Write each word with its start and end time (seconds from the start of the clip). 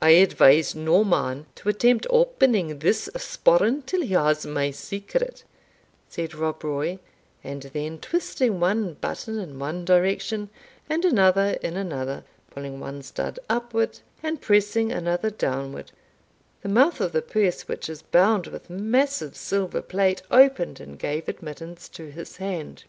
"I 0.00 0.10
advise 0.10 0.74
no 0.74 1.04
man 1.04 1.46
to 1.54 1.68
attempt 1.68 2.08
opening 2.10 2.80
this 2.80 3.08
sporran 3.14 3.86
till 3.86 4.00
he 4.02 4.12
has 4.14 4.44
my 4.44 4.72
secret," 4.72 5.44
said 6.08 6.34
Rob 6.34 6.64
Roy; 6.64 6.98
and 7.44 7.62
then 7.72 7.98
twisting 8.00 8.58
one 8.58 8.94
button 8.94 9.38
in 9.38 9.60
one 9.60 9.84
direction, 9.84 10.50
and 10.90 11.04
another 11.04 11.58
in 11.62 11.76
another, 11.76 12.24
pulling 12.50 12.80
one 12.80 13.02
stud 13.04 13.38
upward, 13.48 14.00
and 14.20 14.40
pressing 14.40 14.90
another 14.90 15.30
downward, 15.30 15.92
the 16.62 16.68
mouth 16.68 17.00
of 17.00 17.12
the 17.12 17.22
purse, 17.22 17.68
which 17.68 17.86
was 17.86 18.02
bound 18.02 18.48
with 18.48 18.68
massive 18.68 19.36
silver 19.36 19.80
plate, 19.80 20.22
opened 20.28 20.80
and 20.80 20.98
gave 20.98 21.28
admittance 21.28 21.88
to 21.90 22.10
his 22.10 22.38
hand. 22.38 22.82